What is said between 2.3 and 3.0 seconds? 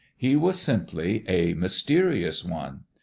One.